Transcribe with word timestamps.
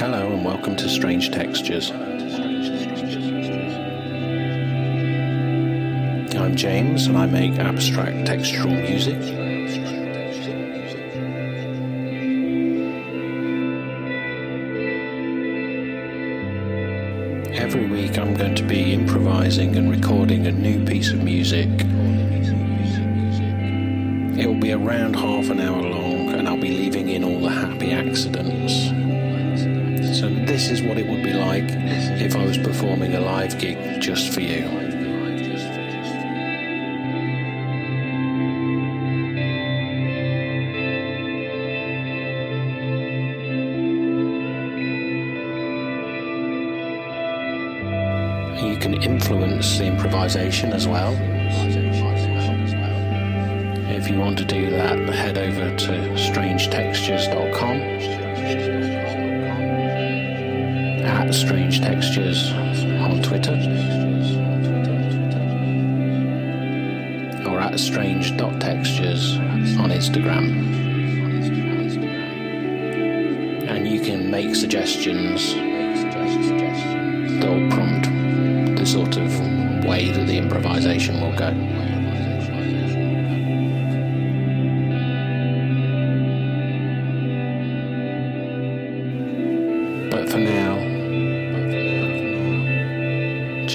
Hello 0.00 0.32
and 0.32 0.42
welcome 0.46 0.76
to 0.76 0.88
Strange 0.88 1.30
Textures. 1.30 1.90
I'm 6.34 6.56
James 6.56 7.06
and 7.06 7.18
I 7.18 7.26
make 7.26 7.58
abstract 7.58 8.16
textural 8.26 8.80
music. 8.80 9.18
Every 17.52 17.86
week 17.86 18.16
I'm 18.16 18.32
going 18.32 18.54
to 18.54 18.62
be 18.62 18.94
improvising 18.94 19.76
and 19.76 19.90
recording 19.90 20.46
a 20.46 20.52
new 20.52 20.82
piece 20.86 21.10
of 21.12 21.22
music. 21.22 21.68
It 24.38 24.46
will 24.46 24.58
be 24.58 24.72
around 24.72 25.16
half 25.16 25.50
an 25.50 25.60
hour 25.60 25.82
long 25.82 25.99
performing 32.80 33.14
a 33.14 33.20
live 33.20 33.58
gig 33.58 34.00
just 34.00 34.32
for 34.32 34.40
you. 34.40 34.64
You 48.66 48.78
can 48.78 49.02
influence 49.02 49.76
the 49.76 49.84
improvisation 49.84 50.72
as 50.72 50.88
well. 50.88 51.14
If 53.90 54.08
you 54.08 54.18
want 54.18 54.38
to 54.38 54.46
do 54.46 54.70
that, 54.70 54.98
head 55.10 55.36
over 55.36 55.76
to 55.76 55.92
strangetextures.com 56.14 58.00
at 61.04 61.34
Strange 61.34 61.80
Textures 61.80 62.50
on 62.52 62.59
Twitter 63.30 63.52
or 67.48 67.60
at 67.60 67.78
strange.textures 67.78 69.36
on 69.78 69.90
Instagram. 69.90 70.50
And 73.68 73.86
you 73.86 74.00
can 74.00 74.28
make 74.32 74.56
suggestions 74.56 75.54
that 75.54 77.48
will 77.48 77.70
prompt 77.70 78.08
the 78.76 78.84
sort 78.84 79.16
of 79.16 79.84
way 79.84 80.10
that 80.10 80.26
the 80.26 80.36
improvisation 80.36 81.20
will 81.20 81.36
go. 81.36 81.50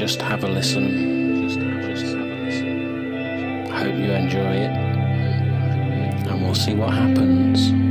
Just 0.06 0.22
have 0.22 0.44
a 0.44 0.48
listen. 0.48 0.86
Hope 3.72 3.96
you 3.96 4.12
enjoy 4.12 4.54
it, 4.68 4.70
and 6.28 6.44
we'll 6.44 6.54
see 6.54 6.76
what 6.76 6.94
happens. 6.94 7.85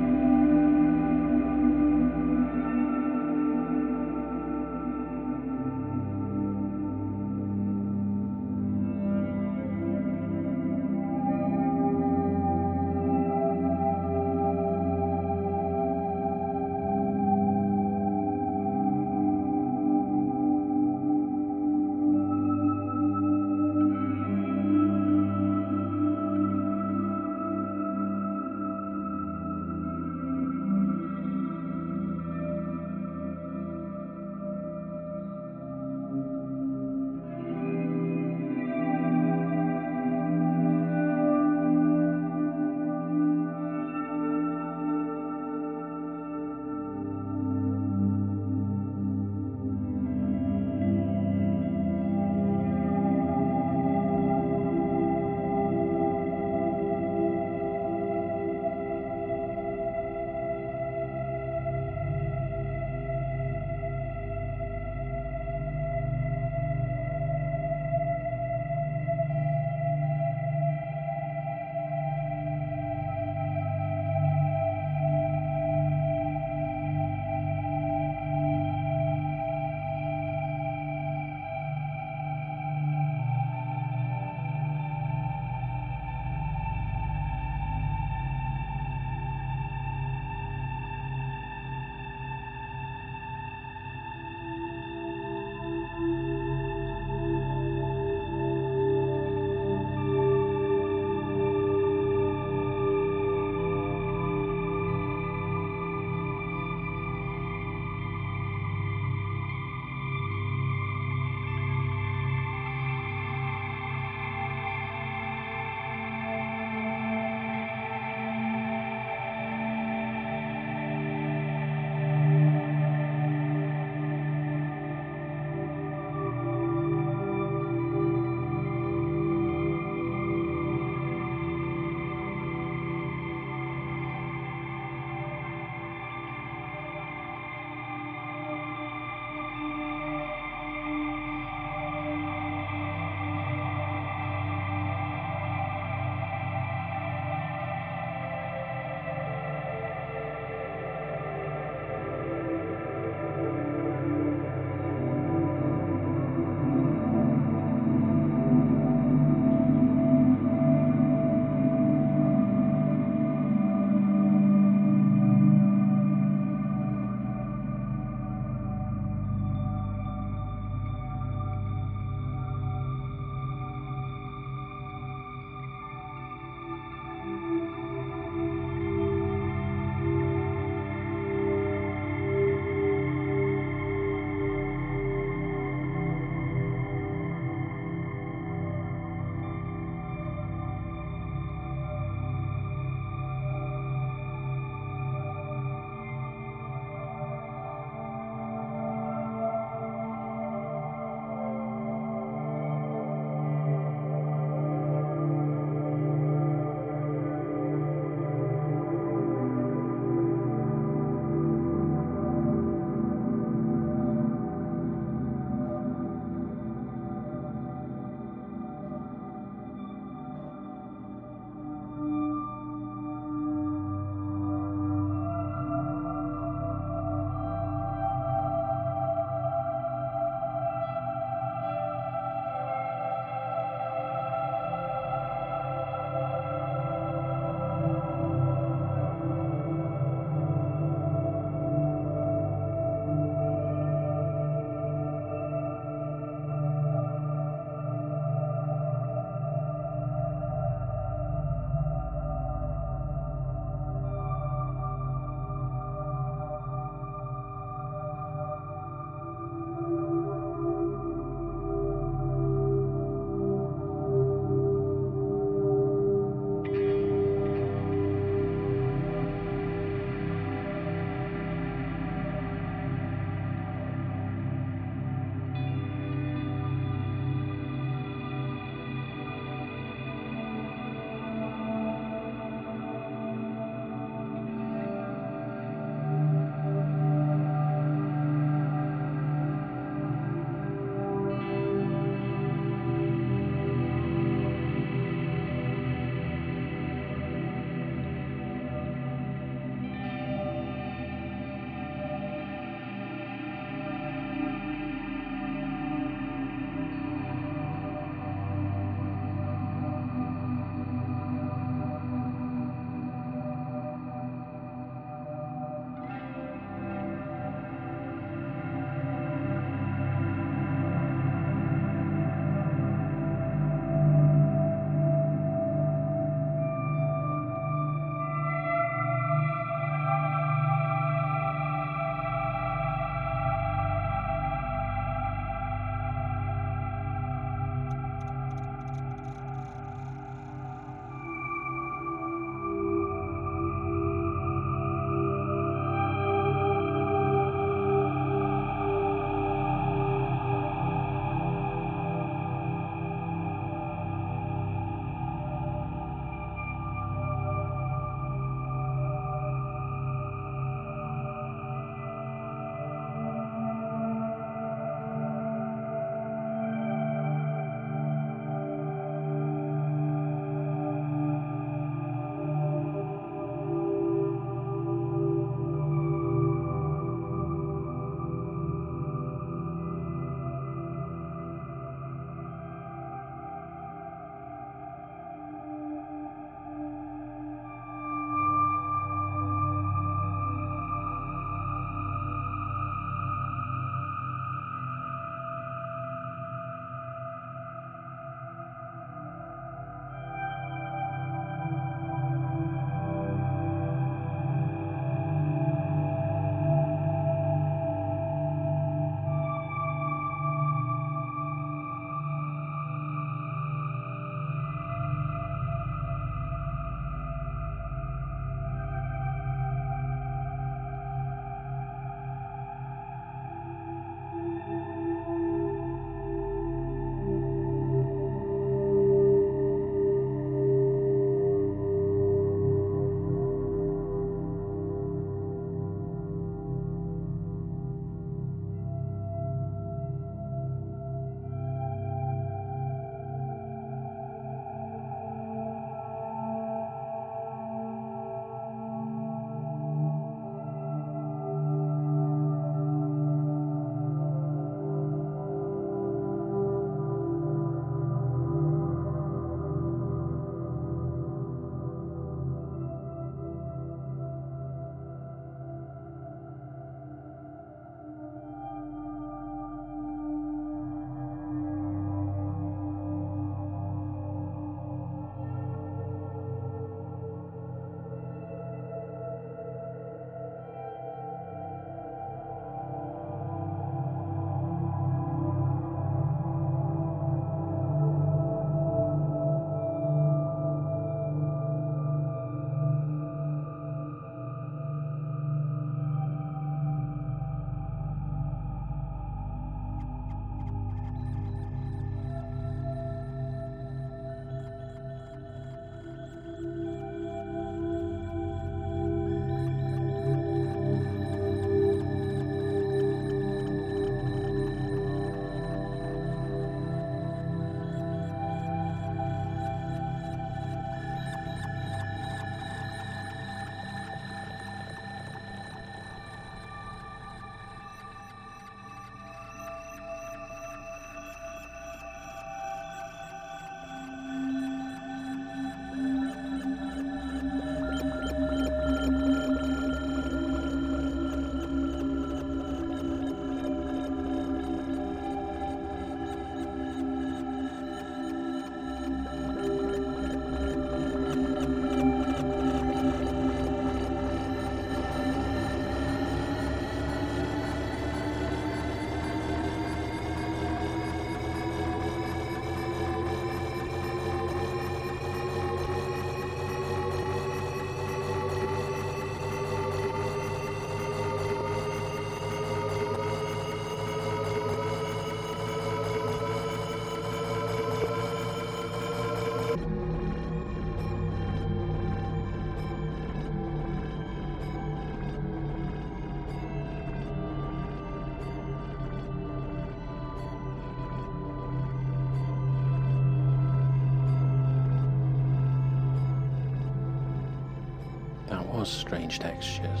Was 598.80 598.88
Strange 598.90 599.38
Textures, 599.38 600.00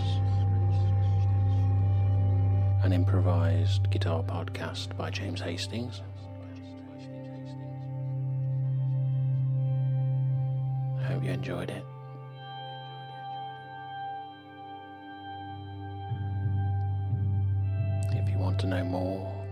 an 2.82 2.94
improvised 2.94 3.90
guitar 3.90 4.22
podcast 4.22 4.96
by 4.96 5.10
James 5.10 5.38
Hastings. 5.38 6.00
I 10.98 11.02
hope 11.02 11.22
you 11.22 11.30
enjoyed 11.30 11.68
it. 11.68 11.84
If 18.12 18.30
you 18.30 18.38
want 18.38 18.58
to 18.60 18.66
know 18.66 18.82
more 18.82 19.46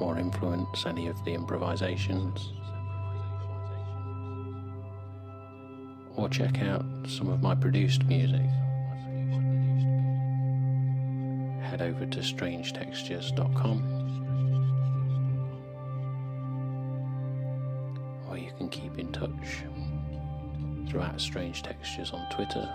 or 0.00 0.18
influence 0.18 0.84
any 0.84 1.06
of 1.06 1.24
the 1.24 1.32
improvisations, 1.32 2.52
or 6.28 6.30
check 6.30 6.62
out 6.62 6.84
some 7.06 7.28
of 7.28 7.42
my 7.42 7.54
produced 7.54 8.04
music, 8.04 8.40
head 11.62 11.80
over 11.80 12.04
to 12.06 12.18
strangetextures.com 12.18 13.94
or 18.28 18.36
you 18.36 18.50
can 18.58 18.68
keep 18.68 18.98
in 18.98 19.10
touch 19.12 19.64
throughout 20.88 21.20
Strange 21.20 21.62
Textures 21.62 22.10
on 22.12 22.28
Twitter 22.30 22.68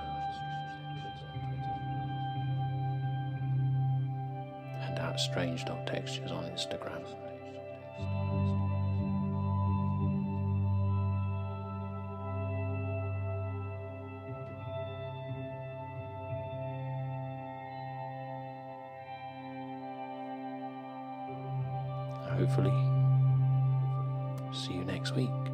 and 4.82 4.97
at 4.97 5.20
strange.textures 5.20 6.32
on 6.32 6.45
Instagram. 6.45 7.04
Hopefully 22.34 22.74
see 24.54 24.74
you 24.74 24.86
next 24.86 25.16
week. 25.16 25.53